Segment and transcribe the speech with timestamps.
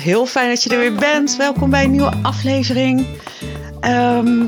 [0.00, 1.36] heel fijn dat je er weer bent.
[1.36, 3.06] Welkom bij een nieuwe aflevering.
[3.80, 4.42] Ehm,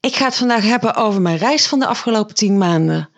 [0.00, 3.08] ik ga het vandaag hebben over mijn reis van de afgelopen tien maanden.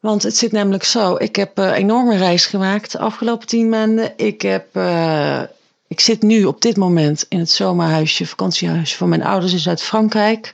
[0.00, 1.16] Want het zit namelijk zo.
[1.16, 4.12] Ik heb een enorme reis gemaakt de afgelopen tien maanden.
[4.16, 5.42] Ik, heb, uh,
[5.88, 10.52] ik zit nu op dit moment in het zomerhuisje, vakantiehuisje van mijn ouders in Zuid-Frankrijk.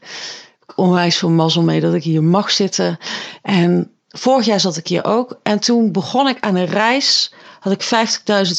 [0.74, 2.98] Onwijs veel mazzel mee dat ik hier mag zitten.
[3.42, 5.38] En vorig jaar zat ik hier ook.
[5.42, 7.32] En toen begon ik aan een reis
[7.64, 7.84] had ik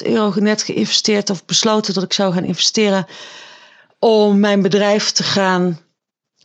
[0.04, 3.06] 50.000 euro net geïnvesteerd of besloten dat ik zou gaan investeren
[4.00, 5.80] om mijn bedrijf te gaan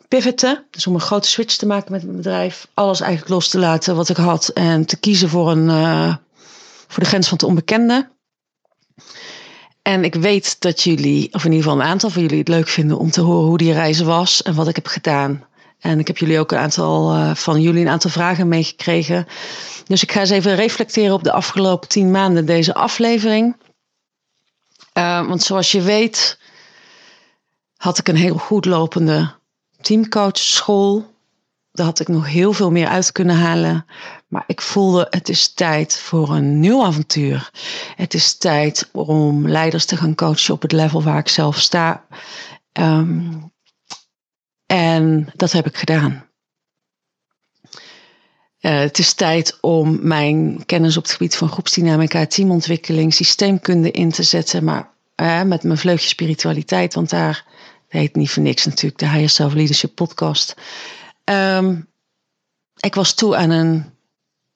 [0.09, 0.66] pivoten.
[0.70, 2.66] Dus om een grote switch te maken met mijn bedrijf.
[2.74, 6.14] Alles eigenlijk los te laten wat ik had en te kiezen voor, een, uh,
[6.88, 8.10] voor de grens van het onbekende.
[9.83, 12.69] En ik weet dat jullie, of in ieder geval een aantal van jullie, het leuk
[12.69, 15.47] vinden om te horen hoe die reis was en wat ik heb gedaan.
[15.80, 19.27] En ik heb jullie ook een aantal uh, van jullie een aantal vragen meegekregen.
[19.84, 23.56] Dus ik ga eens even reflecteren op de afgelopen tien maanden deze aflevering.
[24.95, 26.39] Uh, want zoals je weet,
[27.77, 29.34] had ik een heel goed lopende
[29.81, 31.14] teamcoachschool.
[31.72, 33.87] Daar had ik nog heel veel meer uit kunnen halen.
[34.28, 37.50] Maar ik voelde het is tijd voor een nieuw avontuur.
[37.97, 42.05] Het is tijd om leiders te gaan coachen op het level waar ik zelf sta.
[42.72, 43.53] Um,
[44.70, 46.28] en dat heb ik gedaan.
[48.60, 54.10] Uh, het is tijd om mijn kennis op het gebied van groepsdynamica, teamontwikkeling, systeemkunde in
[54.10, 54.64] te zetten.
[54.64, 57.44] Maar uh, met mijn vleugje spiritualiteit, want daar
[57.88, 60.54] heet niet voor niks natuurlijk de Higher Self Leadership podcast.
[61.24, 61.88] Um,
[62.76, 63.94] ik was toe aan een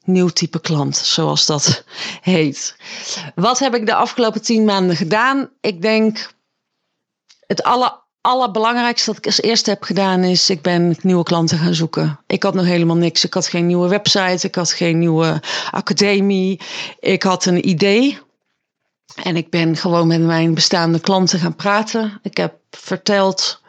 [0.05, 1.85] nieuw type klant, zoals dat
[2.21, 2.77] heet.
[3.35, 5.51] Wat heb ik de afgelopen tien maanden gedaan?
[5.61, 6.35] Ik denk
[7.47, 11.75] het aller, allerbelangrijkste dat ik als eerste heb gedaan is, ik ben nieuwe klanten gaan
[11.75, 12.21] zoeken.
[12.27, 13.25] Ik had nog helemaal niks.
[13.25, 16.61] Ik had geen nieuwe website, ik had geen nieuwe academie.
[17.01, 18.19] Ik had een idee.
[19.23, 22.19] En ik ben gewoon met mijn bestaande klanten gaan praten.
[22.23, 23.61] Ik heb verteld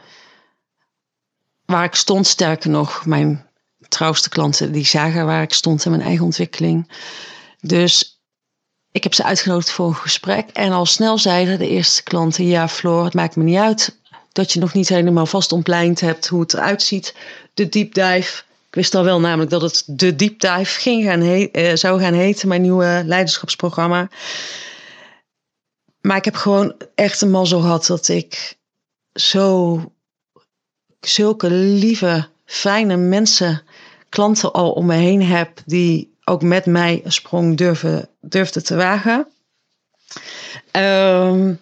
[1.65, 2.27] waar ik stond.
[2.27, 3.49] Sterker nog, mijn
[3.87, 6.91] trouwste klanten die zagen waar ik stond in mijn eigen ontwikkeling.
[7.59, 8.21] Dus
[8.91, 10.49] ik heb ze uitgenodigd voor een gesprek.
[10.49, 14.03] En al snel zeiden de eerste klanten: Ja, Floor, het maakt me niet uit
[14.35, 17.15] dat je nog niet helemaal vast ontpleind hebt hoe het eruit ziet.
[17.53, 18.43] De deep dive.
[18.67, 22.13] Ik wist al wel namelijk dat het de deep dive ging gaan uh, zou gaan
[22.13, 24.09] heten, mijn nieuwe leiderschapsprogramma.
[26.01, 28.57] Maar ik heb gewoon echt een mazzel gehad dat ik
[29.13, 29.81] zo
[30.99, 33.61] zulke lieve, fijne mensen,
[34.09, 39.27] klanten al om me heen heb die ook met mij sprong durven, durfden te wagen.
[40.71, 41.59] Um,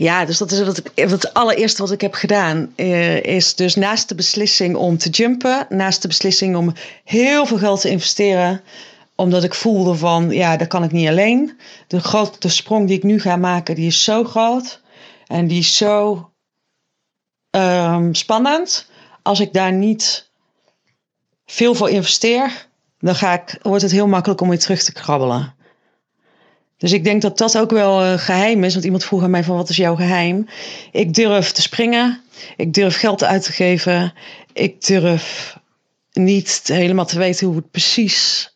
[0.00, 2.72] ja, dus dat is wat ik, het allereerste wat ik heb gedaan.
[2.76, 6.72] Uh, is dus naast de beslissing om te jumpen, naast de beslissing om
[7.04, 8.60] heel veel geld te investeren,
[9.14, 11.58] omdat ik voelde van, ja, dat kan ik niet alleen.
[11.86, 14.80] De grote sprong die ik nu ga maken, die is zo groot
[15.26, 16.30] en die is zo
[17.50, 18.90] um, spannend.
[19.22, 20.30] Als ik daar niet
[21.46, 22.68] veel voor investeer,
[22.98, 25.54] dan ga ik, wordt het heel makkelijk om weer terug te krabbelen.
[26.80, 28.72] Dus ik denk dat dat ook wel uh, geheim is.
[28.72, 30.46] Want iemand vroeg aan mij van wat is jouw geheim?
[30.92, 32.20] Ik durf te springen.
[32.56, 34.12] Ik durf geld uit te geven.
[34.52, 35.56] Ik durf
[36.12, 38.50] niet helemaal te weten hoe het precies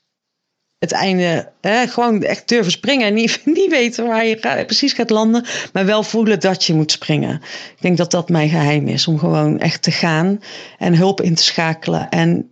[0.78, 5.10] het einde, hè, gewoon echt durven springen en niet, niet weten waar je precies gaat
[5.10, 7.34] landen, maar wel voelen dat je moet springen.
[7.76, 10.40] Ik denk dat dat mijn geheim is, om gewoon echt te gaan
[10.78, 12.48] en hulp in te schakelen en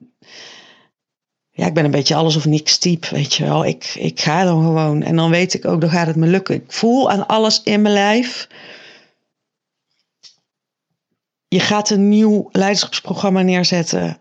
[1.54, 3.64] ja, ik ben een beetje alles of niks type, weet je wel.
[3.64, 6.54] Ik, ik ga dan gewoon en dan weet ik ook, dan gaat het me lukken.
[6.54, 8.48] Ik voel aan alles in mijn lijf.
[11.48, 14.18] Je gaat een nieuw leiderschapsprogramma neerzetten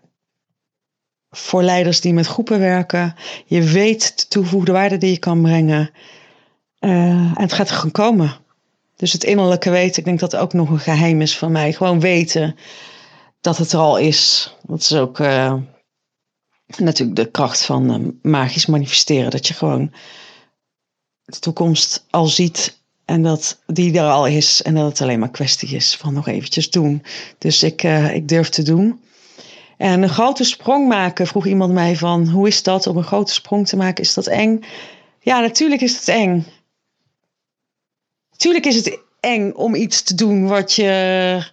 [1.30, 3.14] voor leiders die met groepen werken.
[3.46, 5.90] Je weet de toegevoegde waarde die je kan brengen.
[6.80, 8.36] Uh, en het gaat er gewoon komen.
[8.96, 11.72] Dus het innerlijke weten, ik denk dat ook nog een geheim is van mij.
[11.72, 12.56] Gewoon weten
[13.40, 14.54] dat het er al is.
[14.62, 15.18] Dat is ook...
[15.18, 15.54] Uh,
[16.78, 19.30] natuurlijk de kracht van uh, magisch manifesteren.
[19.30, 19.92] Dat je gewoon
[21.24, 25.30] de toekomst al ziet en dat die er al is en dat het alleen maar
[25.30, 27.02] kwestie is van nog eventjes doen.
[27.38, 29.00] Dus ik, uh, ik durf te doen.
[29.76, 33.32] En een grote sprong maken, vroeg iemand mij van, hoe is dat om een grote
[33.32, 34.04] sprong te maken?
[34.04, 34.64] Is dat eng?
[35.20, 36.46] Ja, natuurlijk is het eng.
[38.30, 41.44] Natuurlijk is het eng om iets te doen wat je,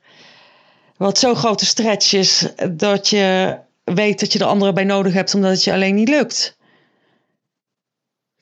[0.98, 3.58] wat zo'n grote stretch is, dat je
[3.94, 6.58] weet dat je er anderen bij nodig hebt omdat het je alleen niet lukt.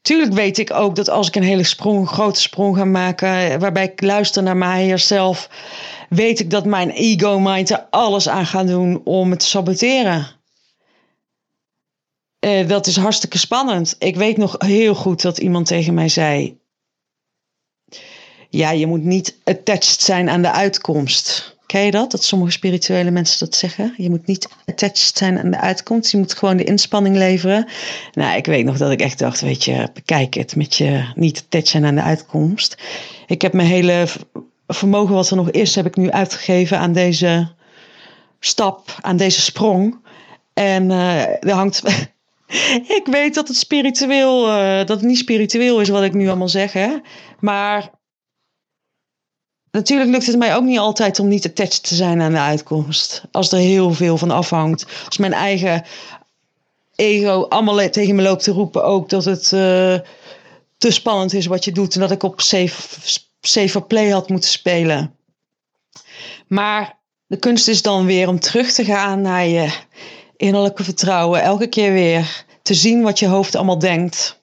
[0.01, 3.83] Tuurlijk weet ik ook dat als ik een hele sprong, grote sprong ga maken, waarbij
[3.83, 5.49] ik luister naar mij zelf,
[6.09, 10.27] weet ik dat mijn ego-mind er alles aan gaat doen om het te saboteren.
[12.45, 13.95] Uh, dat is hartstikke spannend.
[13.99, 16.59] Ik weet nog heel goed dat iemand tegen mij zei:
[18.49, 21.56] ja, je moet niet attached zijn aan de uitkomst.
[21.67, 22.11] Ken je dat?
[22.11, 23.93] Dat sommige spirituele mensen dat zeggen.
[23.97, 26.11] Je moet niet attached zijn aan de uitkomst.
[26.11, 27.67] Je moet gewoon de inspanning leveren.
[28.13, 31.43] Nou, ik weet nog dat ik echt dacht, weet je, bekijk het met je niet
[31.45, 32.77] attached zijn aan de uitkomst.
[33.25, 34.07] Ik heb mijn hele
[34.67, 37.47] vermogen wat er nog is, heb ik nu uitgegeven aan deze
[38.39, 39.97] stap, aan deze sprong.
[40.53, 41.83] En uh, er hangt.
[42.99, 46.49] ik weet dat het spiritueel, uh, dat het niet spiritueel is wat ik nu allemaal
[46.49, 46.89] zeg, hè.
[47.39, 47.89] Maar
[49.77, 53.23] natuurlijk lukt het mij ook niet altijd om niet attached te zijn aan de uitkomst.
[53.31, 54.85] Als er heel veel van afhangt.
[55.05, 55.85] Als mijn eigen
[56.95, 59.99] ego allemaal tegen me loopt te roepen ook dat het uh,
[60.77, 61.93] te spannend is wat je doet.
[61.93, 62.99] En dat ik op safe,
[63.41, 65.15] safer play had moeten spelen.
[66.47, 69.73] Maar de kunst is dan weer om terug te gaan naar je
[70.37, 71.41] innerlijke vertrouwen.
[71.41, 74.41] Elke keer weer te zien wat je hoofd allemaal denkt.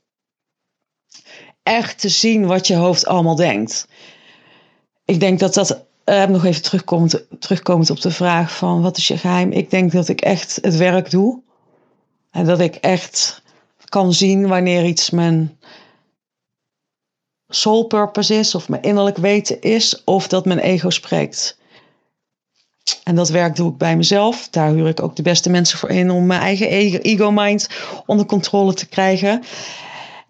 [1.63, 3.87] Echt te zien wat je hoofd allemaal denkt.
[5.05, 5.85] Ik denk dat dat.
[6.05, 9.53] Uh, nog even terugkomend, terugkomend op de vraag van wat is je geheim?
[9.53, 11.43] Ik denk dat ik echt het werk doe.
[12.31, 13.43] En dat ik echt
[13.85, 15.59] kan zien wanneer iets mijn
[17.49, 21.59] soul purpose is, of mijn innerlijk weten is, of dat mijn ego spreekt.
[23.05, 24.49] En dat werk doe ik bij mezelf.
[24.49, 26.69] Daar huur ik ook de beste mensen voor in om mijn eigen
[27.03, 27.69] ego-mind
[28.07, 29.43] onder controle te krijgen.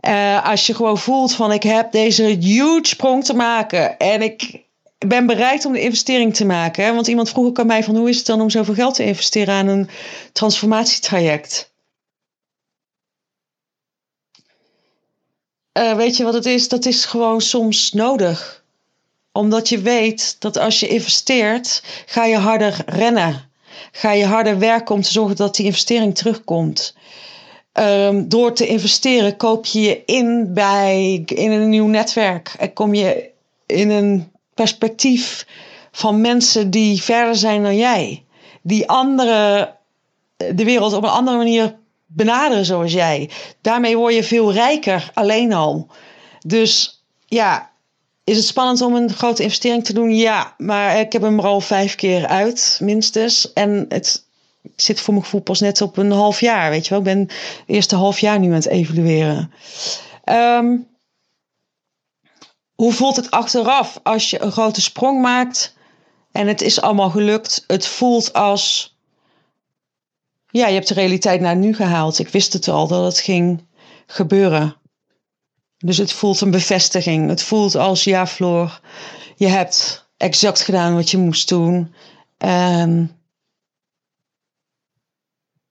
[0.00, 4.63] Uh, als je gewoon voelt van ik heb deze huge sprong te maken en ik
[5.06, 6.94] ben bereid om de investering te maken.
[6.94, 9.04] Want iemand vroeg ook aan mij van hoe is het dan om zoveel geld te
[9.04, 9.88] investeren aan een
[10.32, 11.72] transformatietraject?
[15.78, 16.68] Uh, weet je wat het is?
[16.68, 18.64] Dat is gewoon soms nodig
[19.34, 23.48] omdat je weet dat als je investeert, ga je harder rennen.
[23.92, 26.96] Ga je harder werken om te zorgen dat die investering terugkomt.
[27.72, 32.54] Um, door te investeren koop je je in bij in een nieuw netwerk.
[32.58, 33.30] En kom je
[33.66, 35.46] in een perspectief
[35.92, 38.24] van mensen die verder zijn dan jij.
[38.62, 39.74] Die andere,
[40.36, 43.30] de wereld op een andere manier benaderen zoals jij.
[43.60, 45.88] Daarmee word je veel rijker alleen al.
[46.46, 47.70] Dus ja,
[48.24, 50.16] is het spannend om een grote investering te doen?
[50.16, 53.52] Ja, maar ik heb hem al vijf keer uit, minstens.
[53.52, 54.24] En het
[54.76, 56.98] zit voor mijn gevoel pas net op een half jaar, weet je wel.
[56.98, 59.52] Ik ben het eerste half jaar nu aan het evalueren.
[60.24, 60.86] Um,
[62.74, 65.76] hoe voelt het achteraf als je een grote sprong maakt
[66.32, 67.64] en het is allemaal gelukt?
[67.66, 68.96] Het voelt als,
[70.50, 72.18] ja, je hebt de realiteit naar nu gehaald.
[72.18, 73.66] Ik wist het al dat het ging
[74.06, 74.76] gebeuren.
[75.76, 77.28] Dus het voelt een bevestiging.
[77.28, 78.80] Het voelt als ja, Floor,
[79.36, 81.94] je hebt exact gedaan wat je moest doen.
[82.38, 83.20] En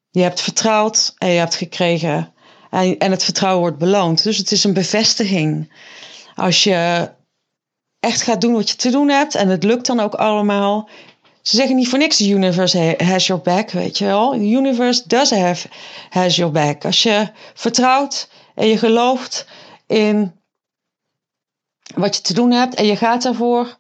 [0.10, 2.34] je hebt vertrouwd en je hebt gekregen.
[2.70, 4.24] En, en het vertrouwen wordt beloond.
[4.24, 5.72] Dus het is een bevestiging.
[6.36, 7.10] Als je
[8.00, 10.90] echt gaat doen wat je te doen hebt en het lukt dan ook allemaal.
[11.42, 14.32] Ze zeggen niet voor niks: the universe has your back, weet je wel.
[14.32, 15.68] The universe does have
[16.10, 16.86] has your back.
[16.86, 19.46] Als je vertrouwt en je gelooft
[19.88, 20.42] in
[21.96, 23.78] wat je te doen hebt en je gaat daarvoor.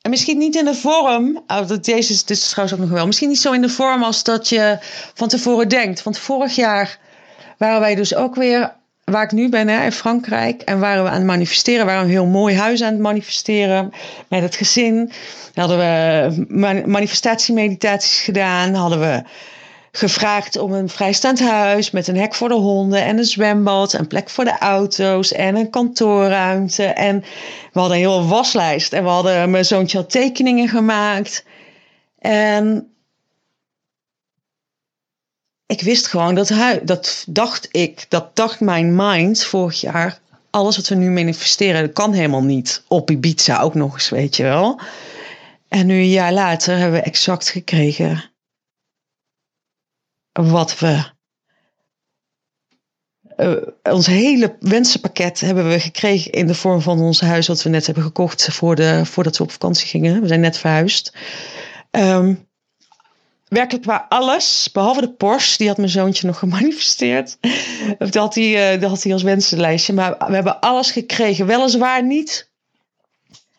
[0.00, 3.28] En misschien niet in de vorm, oh, deze is, is trouwens ook nog wel, misschien
[3.28, 4.78] niet zo in de vorm als dat je
[5.14, 6.02] van tevoren denkt.
[6.02, 6.98] Want vorig jaar
[7.58, 11.08] waren wij dus ook weer, waar ik nu ben hè, in Frankrijk, en waren we
[11.08, 13.92] aan het manifesteren, waren we een heel mooi huis aan het manifesteren
[14.28, 15.12] met het gezin.
[15.54, 19.22] hadden we manifestatiemeditaties gedaan, hadden we
[19.92, 24.06] gevraagd om een vrijstaand huis met een hek voor de honden en een zwembad en
[24.06, 26.84] plek voor de auto's en een kantoorruimte.
[26.84, 27.20] En
[27.72, 31.44] we hadden een hele waslijst en we hadden mijn zoontje had tekeningen gemaakt.
[32.18, 32.93] En
[35.74, 40.20] ik wist gewoon dat hij, dat dacht ik, dat dacht mijn mind vorig jaar.
[40.50, 42.84] Alles wat we nu manifesteren, dat kan helemaal niet.
[42.88, 44.80] Op Ibiza ook nog eens, weet je wel.
[45.68, 48.30] En nu een jaar later hebben we exact gekregen
[50.32, 51.12] wat we.
[53.36, 57.68] Uh, ons hele wensenpakket hebben we gekregen in de vorm van ons huis wat we
[57.68, 60.20] net hebben gekocht voor de, voordat we op vakantie gingen.
[60.20, 61.16] We zijn net verhuisd.
[61.90, 62.48] Um,
[63.54, 67.38] werkelijk waar alles, behalve de Porsche, die had mijn zoontje nog gemanifesteerd.
[67.98, 69.92] dat, had hij, uh, dat hij als wensenlijstje.
[69.92, 71.46] Maar we hebben alles gekregen.
[71.46, 72.50] Weliswaar niet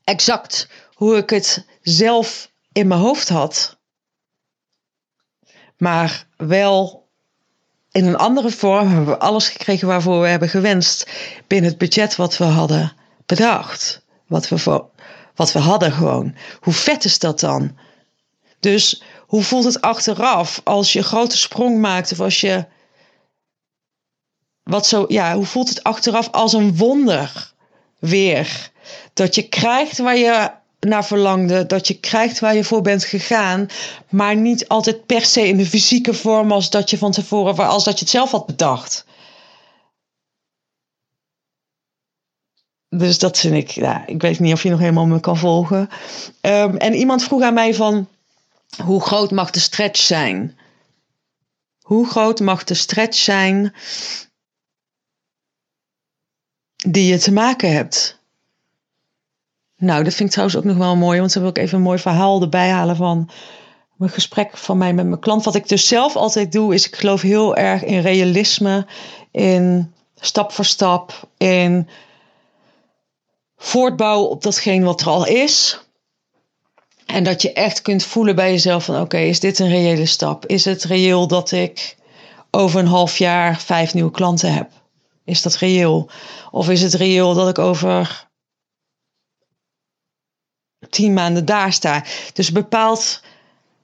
[0.03, 3.75] exact hoe ik het zelf in mijn hoofd had
[5.77, 7.07] maar wel
[7.91, 11.09] in een andere vorm hebben we alles gekregen waarvoor we hebben gewenst
[11.47, 12.93] binnen het budget wat we hadden
[13.25, 14.03] bedacht.
[14.27, 14.89] Wat we, voor,
[15.35, 16.35] wat we hadden gewoon.
[16.59, 17.77] Hoe vet is dat dan?
[18.59, 22.65] Dus hoe voelt het achteraf als je een grote sprong maakt of als je.
[24.63, 27.53] Wat zo, ja, hoe voelt het achteraf als een wonder?
[27.99, 28.71] weer.
[29.13, 33.67] Dat je krijgt waar je naar verlangde, dat je krijgt waar je voor bent gegaan,
[34.09, 37.83] maar niet altijd per se in de fysieke vorm als dat je van tevoren, als
[37.83, 39.05] dat je het zelf had bedacht.
[42.89, 45.89] Dus dat vind ik, ja, ik weet niet of je nog helemaal me kan volgen.
[46.41, 48.07] Um, en iemand vroeg aan mij van,
[48.83, 50.57] hoe groot mag de stretch zijn?
[51.81, 53.73] Hoe groot mag de stretch zijn
[56.75, 58.19] die je te maken hebt?
[59.77, 61.83] Nou, dat vind ik trouwens ook nog wel mooi, want ze wil ik even een
[61.83, 63.29] mooi verhaal erbij halen van
[63.95, 65.43] mijn gesprek van mij met mijn klant.
[65.43, 68.87] Wat ik dus zelf altijd doe, is ik geloof heel erg in realisme,
[69.31, 71.89] in stap voor stap, in
[73.57, 75.84] voortbouwen op datgene wat er al is.
[77.15, 80.45] En dat je echt kunt voelen bij jezelf van oké, is dit een reële stap?
[80.45, 81.97] Is het reëel dat ik
[82.51, 84.69] over een half jaar vijf nieuwe klanten heb?
[85.23, 86.09] Is dat reëel?
[86.51, 88.27] Of is het reëel dat ik over
[90.89, 92.03] tien maanden daar sta?
[92.33, 93.21] Dus bepaald,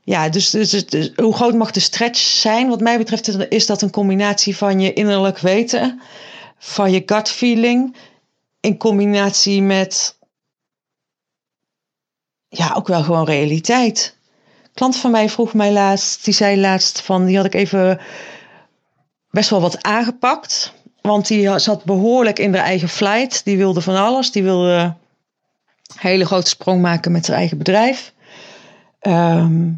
[0.04, 2.70] ja, dus, dus, dus, hoe groot mag de stretch zijn?
[2.70, 6.02] Wat mij betreft is dat een combinatie van je innerlijk weten,
[6.58, 7.96] van je gut feeling,
[8.60, 10.20] in combinatie met
[12.54, 14.16] ja, ook wel gewoon realiteit.
[14.74, 18.00] Klant van mij vroeg mij laatst, die zei laatst van, die had ik even
[19.30, 20.74] best wel wat aangepakt.
[21.02, 23.46] Want die zat behoorlijk in haar eigen flight.
[23.46, 24.32] Die wilde van alles.
[24.32, 24.96] Die wilde een
[25.98, 28.14] hele grote sprong maken met haar eigen bedrijf.
[29.00, 29.70] Ehm,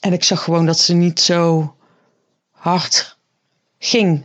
[0.00, 1.74] en ik zag gewoon dat ze niet zo
[2.50, 3.16] hard
[3.78, 4.22] ging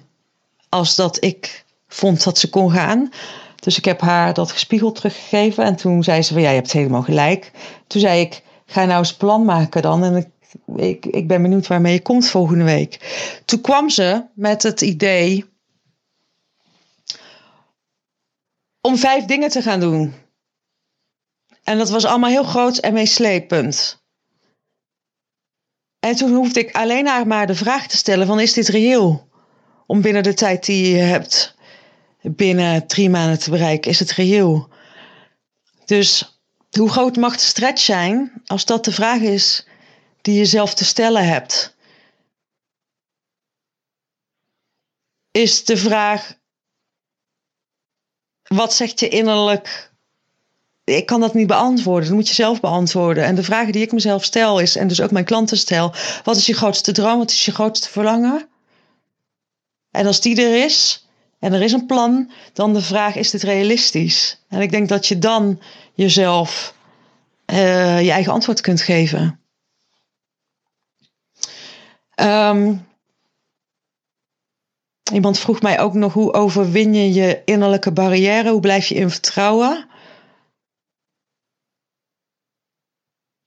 [0.69, 3.11] als dat ik vond dat ze kon gaan.
[3.59, 5.63] Dus ik heb haar dat gespiegeld teruggegeven.
[5.63, 7.51] En toen zei ze van ja, je hebt helemaal gelijk.
[7.87, 10.03] Toen zei ik, ga nou eens plan maken dan.
[10.03, 10.27] En ik,
[10.75, 12.99] ik, ik ben benieuwd waarmee je komt volgende week.
[13.45, 15.45] Toen kwam ze met het idee
[18.81, 20.13] om vijf dingen te gaan doen.
[21.63, 24.03] En dat was allemaal heel groot en meeslepend.
[25.99, 29.27] En toen hoefde ik alleen maar de vraag te stellen van is dit reëel?
[29.87, 31.55] Om binnen de tijd die je hebt
[32.21, 33.91] binnen drie maanden te bereiken?
[33.91, 34.69] Is het reëel?
[35.85, 39.67] Dus hoe groot mag de stretch zijn als dat de vraag is
[40.21, 41.75] die je zelf te stellen hebt?
[45.31, 46.37] Is de vraag:
[48.43, 49.91] wat zegt je innerlijk?
[50.83, 52.07] Ik kan dat niet beantwoorden.
[52.07, 53.23] Dat moet je zelf beantwoorden.
[53.23, 56.35] En de vragen die ik mezelf stel is, en dus ook mijn klanten stel: wat
[56.35, 57.17] is je grootste droom?
[57.17, 58.49] Wat is je grootste verlangen?
[59.91, 61.07] En als die er is,
[61.39, 64.43] en er is een plan, dan de vraag: is dit realistisch?
[64.47, 65.61] En ik denk dat je dan
[65.93, 66.75] jezelf
[67.45, 69.39] uh, je eigen antwoord kunt geven.
[72.15, 72.87] Um,
[75.13, 78.51] iemand vroeg mij ook nog: hoe overwin je je innerlijke barrière?
[78.51, 79.87] Hoe blijf je in vertrouwen?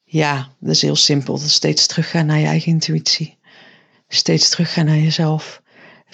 [0.04, 1.34] Ja, dat is heel simpel.
[1.34, 3.38] Dat is steeds teruggaan naar je eigen intuïtie.
[4.08, 5.61] Steeds teruggaan naar jezelf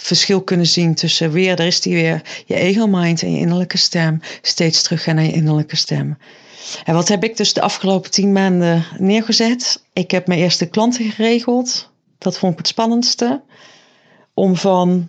[0.02, 3.78] verschil kunnen zien tussen weer, daar is die weer, je ego mind en je innerlijke
[3.78, 4.20] stem.
[4.42, 6.18] Steeds teruggaan naar je innerlijke stem.
[6.84, 9.82] En wat heb ik dus de afgelopen tien maanden neergezet?
[9.92, 11.90] Ik heb mijn eerste klanten geregeld.
[12.18, 13.42] Dat vond ik het spannendste.
[14.34, 15.08] Om van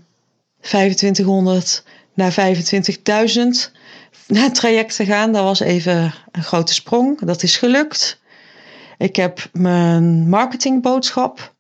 [0.61, 3.77] 2500 naar 25.000
[4.27, 5.31] naar het traject te gaan.
[5.31, 7.19] Dat was even een grote sprong.
[7.19, 8.19] Dat is gelukt.
[8.97, 11.53] Ik heb mijn marketingboodschap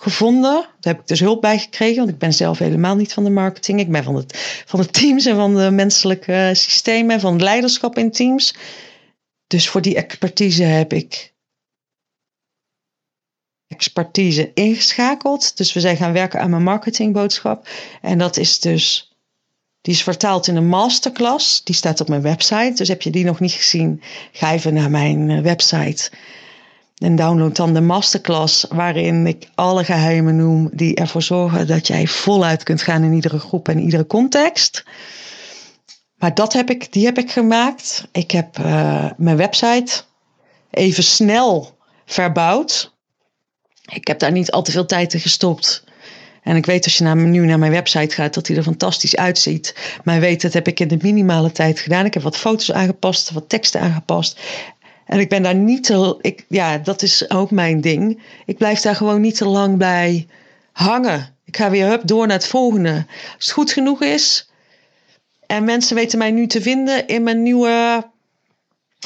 [0.00, 0.52] gevonden.
[0.80, 3.30] Daar heb ik dus hulp bij gekregen, want ik ben zelf helemaal niet van de
[3.30, 3.80] marketing.
[3.80, 7.98] Ik ben van, het, van de teams en van de menselijke systemen, van het leiderschap
[7.98, 8.54] in teams.
[9.46, 11.32] Dus voor die expertise heb ik
[13.66, 15.56] expertise ingeschakeld.
[15.56, 17.68] Dus we zijn gaan werken aan mijn marketingboodschap.
[18.02, 19.14] En dat is dus,
[19.80, 21.64] die is vertaald in een masterclass.
[21.64, 22.72] Die staat op mijn website.
[22.74, 24.02] Dus heb je die nog niet gezien,
[24.32, 26.10] ga even naar mijn eh, website.
[27.00, 32.06] En download dan de masterclass waarin ik alle geheimen noem die ervoor zorgen dat jij
[32.06, 34.84] voluit kunt gaan in iedere groep en iedere context.
[36.18, 38.08] Maar dat heb ik, die heb ik gemaakt.
[38.12, 40.02] Ik heb uh, mijn website
[40.70, 42.94] even snel verbouwd.
[43.92, 45.84] Ik heb daar niet al te veel tijd in gestopt.
[46.42, 49.16] En ik weet als je naar, nu naar mijn website gaat dat hij er fantastisch
[49.16, 49.74] uitziet.
[50.04, 52.04] Maar weet, dat heb ik in de minimale tijd gedaan.
[52.04, 54.40] Ik heb wat foto's aangepast, wat teksten aangepast.
[55.10, 56.18] En ik ben daar niet te.
[56.20, 58.22] Ik, ja, dat is ook mijn ding.
[58.46, 60.26] Ik blijf daar gewoon niet te lang bij
[60.72, 61.36] hangen.
[61.44, 63.06] Ik ga weer hup, door naar het volgende.
[63.36, 64.50] Als het goed genoeg is.
[65.46, 68.04] En mensen weten mij nu te vinden in mijn nieuwe.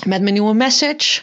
[0.07, 1.23] Met mijn nieuwe message.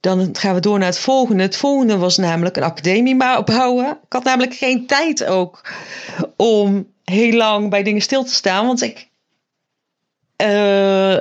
[0.00, 1.42] Dan gaan we door naar het volgende.
[1.42, 3.86] Het volgende was namelijk een academie bouwen.
[3.86, 5.72] Ik had namelijk geen tijd ook
[6.36, 8.66] om heel lang bij dingen stil te staan.
[8.66, 9.08] Want ik
[10.36, 11.18] eh,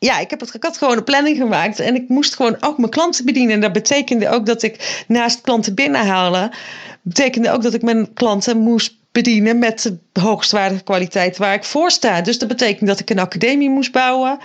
[0.00, 2.90] ja, ik, heb het, had gewoon een planning gemaakt en ik moest gewoon ook mijn
[2.90, 3.54] klanten bedienen.
[3.54, 6.50] En dat betekende ook dat ik naast klanten binnenhalen,
[7.02, 11.90] betekende ook dat ik mijn klanten moest bedienen met de hoogstwaardige kwaliteit waar ik voor
[11.90, 12.20] sta.
[12.20, 14.38] Dus dat betekent dat ik een academie moest bouwen.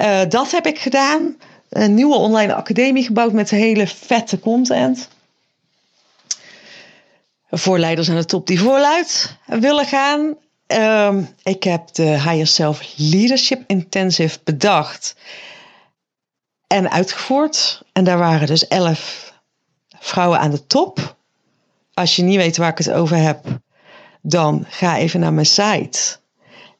[0.00, 1.36] Uh, dat heb ik gedaan.
[1.68, 5.08] Een nieuwe online academie gebouwd met hele vette content.
[7.50, 10.36] Voor leiders aan de top die vooruit willen gaan.
[10.66, 15.16] Um, ik heb de Higher Self Leadership Intensive bedacht
[16.66, 17.82] en uitgevoerd.
[17.92, 19.32] En daar waren dus elf
[19.98, 21.16] vrouwen aan de top.
[21.94, 23.44] Als je niet weet waar ik het over heb,
[24.22, 26.20] dan ga even naar mijn site.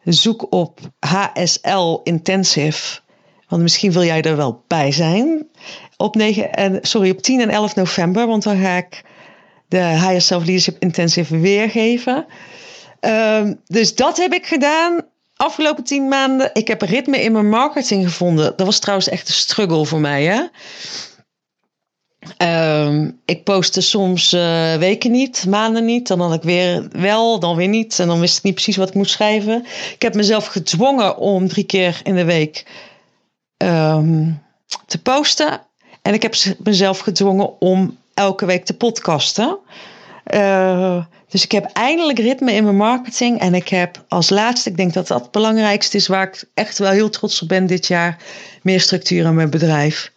[0.04, 3.00] Zoek op HSL Intensive.
[3.48, 5.48] Want misschien wil jij er wel bij zijn.
[5.96, 8.26] Op, 9, en, sorry, op 10 en 11 november.
[8.26, 9.04] Want dan ga ik
[9.68, 12.26] de Higher Self Leadership Intensive weergeven.
[13.04, 15.00] Um, dus dat heb ik gedaan
[15.36, 16.50] afgelopen tien maanden.
[16.52, 18.56] Ik heb ritme in mijn marketing gevonden.
[18.56, 20.24] Dat was trouwens echt een struggle voor mij.
[20.24, 20.42] Hè?
[22.86, 26.06] Um, ik postte soms uh, weken niet, maanden niet.
[26.08, 27.98] Dan had ik weer wel, dan weer niet.
[27.98, 29.66] En dan wist ik niet precies wat ik moest schrijven.
[29.94, 32.66] Ik heb mezelf gedwongen om drie keer in de week
[33.56, 34.42] um,
[34.86, 35.60] te posten.
[36.02, 39.58] En ik heb mezelf gedwongen om elke week te podcasten.
[40.34, 43.40] Uh, dus ik heb eindelijk ritme in mijn marketing.
[43.40, 46.78] En ik heb als laatste, ik denk dat dat het belangrijkste is, waar ik echt
[46.78, 48.16] wel heel trots op ben dit jaar,
[48.62, 50.12] meer structuur in mijn bedrijf.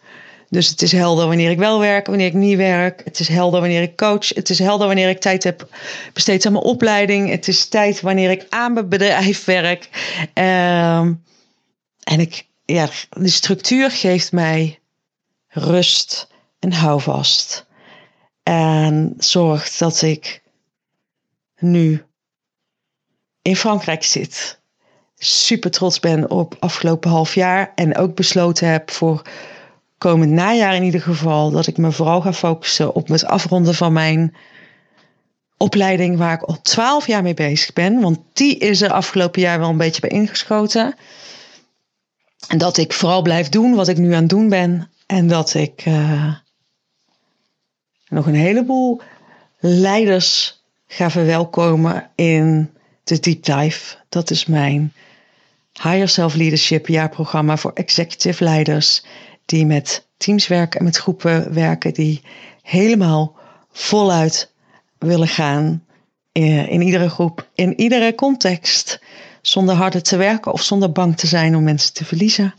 [0.48, 3.00] Dus het is helder wanneer ik wel werk, wanneer ik niet werk.
[3.04, 4.28] Het is helder wanneer ik coach.
[4.28, 5.68] Het is helder wanneer ik tijd heb
[6.12, 7.30] besteed aan mijn opleiding.
[7.30, 9.88] Het is tijd wanneer ik aan mijn bedrijf werk.
[10.34, 11.24] Um,
[12.02, 14.78] en ik, ja, de structuur geeft mij
[15.48, 17.66] rust en houvast.
[18.42, 20.42] En zorgt dat ik
[21.58, 22.04] nu
[23.42, 24.60] in Frankrijk zit.
[25.18, 27.72] Super trots ben op afgelopen half jaar.
[27.74, 29.22] En ook besloten heb voor
[29.98, 31.50] komend najaar in ieder geval.
[31.50, 34.36] Dat ik me vooral ga focussen op het afronden van mijn
[35.56, 36.16] opleiding.
[36.16, 38.00] Waar ik al twaalf jaar mee bezig ben.
[38.00, 40.94] Want die is er afgelopen jaar wel een beetje bij ingeschoten.
[42.48, 44.90] En dat ik vooral blijf doen wat ik nu aan het doen ben.
[45.06, 46.34] En dat ik uh,
[48.08, 49.00] nog een heleboel
[49.58, 50.55] leiders
[50.86, 52.70] ga verwelkomen in
[53.04, 53.96] de Deep Dive.
[54.08, 54.92] Dat is mijn
[55.72, 59.04] Higher Self Leadership jaarprogramma voor executive leiders
[59.44, 62.22] die met teams werken en met groepen werken die
[62.62, 63.36] helemaal
[63.72, 64.52] voluit
[64.98, 65.84] willen gaan
[66.32, 69.00] in, in iedere groep, in iedere context,
[69.42, 72.54] zonder harder te werken of zonder bang te zijn om mensen te verliezen.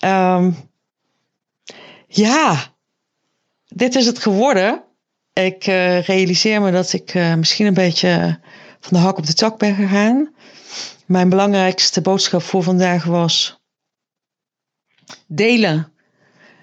[0.00, 0.56] Um,
[2.06, 2.72] ja,
[3.68, 4.83] dit is het geworden.
[5.34, 8.38] Ik uh, realiseer me dat ik uh, misschien een beetje
[8.80, 10.34] van de hak op de tak ben gegaan.
[11.06, 13.58] Mijn belangrijkste boodschap voor vandaag was
[15.26, 15.92] delen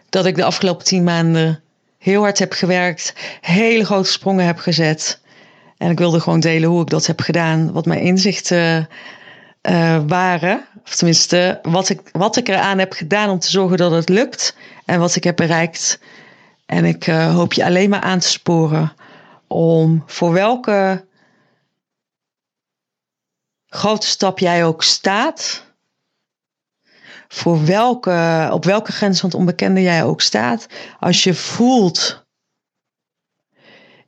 [0.09, 1.63] dat ik de afgelopen tien maanden
[1.97, 5.21] heel hard heb gewerkt, hele grote sprongen heb gezet.
[5.77, 8.89] En ik wilde gewoon delen hoe ik dat heb gedaan, wat mijn inzichten
[9.69, 10.65] uh, waren.
[10.83, 14.55] Of tenminste, wat ik, wat ik eraan heb gedaan om te zorgen dat het lukt
[14.85, 15.99] en wat ik heb bereikt
[16.71, 18.93] en ik uh, hoop je alleen maar aan te sporen
[19.47, 21.07] om voor welke
[23.65, 25.65] grote stap jij ook staat,
[27.27, 30.67] voor welke, op welke grens van het onbekende jij ook staat,
[30.99, 32.25] als je voelt,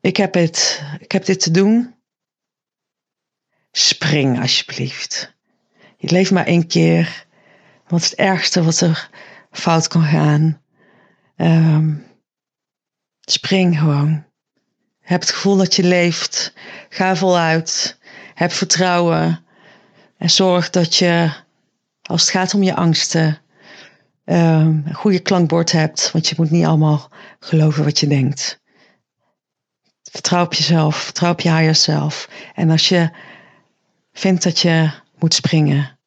[0.01, 1.95] ik heb, het, ik heb dit te doen,
[3.71, 5.35] spring alsjeblieft.
[5.97, 7.25] Je leeft maar één keer.
[7.87, 9.09] Wat is het ergste wat er
[9.51, 10.61] fout kan gaan?
[11.37, 12.11] Um,
[13.25, 14.25] Spring gewoon.
[15.01, 16.53] Heb het gevoel dat je leeft.
[16.89, 17.97] Ga voluit.
[18.33, 19.45] Heb vertrouwen.
[20.17, 21.31] En zorg dat je,
[22.01, 23.41] als het gaat om je angsten,
[24.25, 26.11] um, een goede klankbord hebt.
[26.11, 28.61] Want je moet niet allemaal geloven wat je denkt.
[30.03, 30.95] Vertrouw op jezelf.
[30.95, 32.29] Vertrouw op je higher self.
[32.53, 33.11] En als je
[34.13, 35.99] vindt dat je moet springen,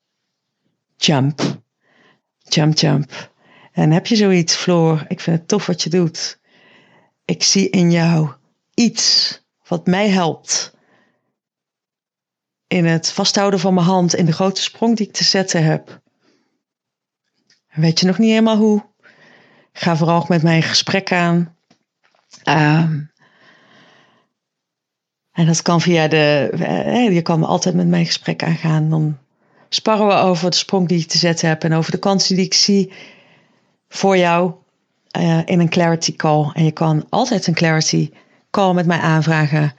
[0.96, 1.60] jump.
[2.42, 3.30] Jump, jump.
[3.72, 5.04] En heb je zoiets, Floor?
[5.08, 6.38] Ik vind het tof wat je doet
[7.26, 8.30] ik zie in jou
[8.74, 10.74] iets wat mij helpt.
[12.66, 16.00] In het vasthouden van mijn hand, in de grote sprong die ik te zetten heb.
[17.72, 18.84] Weet je nog niet helemaal hoe?
[19.72, 21.56] Ga vooral met mij in gesprek aan.
[22.44, 23.12] Um,
[25.32, 27.08] en dat kan via de.
[27.12, 28.90] Je kan altijd met mij gesprek aangaan.
[28.90, 29.18] Dan
[29.68, 32.44] sparren we over de sprong die ik te zetten heb en over de kansen die
[32.44, 32.92] ik zie
[33.88, 34.54] voor jou
[35.20, 36.50] uh, in een clarity call.
[36.54, 38.10] En je kan altijd een clarity
[38.50, 39.74] call met mij aanvragen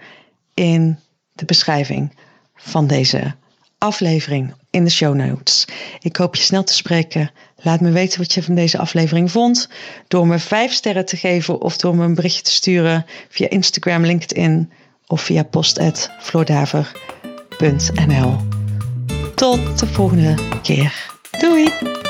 [0.53, 0.99] in
[1.33, 2.15] de beschrijving
[2.55, 3.35] van deze
[3.77, 5.67] aflevering in de show notes.
[5.99, 7.31] Ik hoop je snel te spreken.
[7.55, 9.69] Laat me weten wat je van deze aflevering vond.
[10.07, 14.05] Door me vijf sterren te geven of door me een berichtje te sturen via Instagram,
[14.05, 14.71] LinkedIn
[15.07, 18.35] of via post.floordaver.nl.
[19.35, 21.15] Tot de volgende keer.
[21.39, 22.05] Doei!